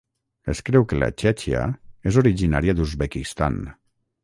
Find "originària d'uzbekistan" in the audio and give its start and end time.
2.23-3.63